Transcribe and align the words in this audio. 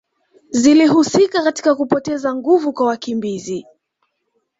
zilihusika 0.51 1.43
katika 1.43 1.75
kupoteza 1.75 2.35
nguvu 2.35 2.73
kwa 2.73 2.87
wakimbizi 2.87 3.65